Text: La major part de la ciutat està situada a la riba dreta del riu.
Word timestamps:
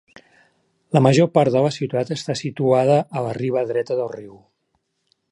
La 0.97 1.01
major 1.07 1.27
part 1.33 1.51
de 1.55 1.59
la 1.65 1.73
ciutat 1.75 2.11
està 2.15 2.35
situada 2.39 2.95
a 3.19 3.23
la 3.27 3.35
riba 3.39 3.63
dreta 3.73 3.99
del 4.01 4.13
riu. 4.15 4.33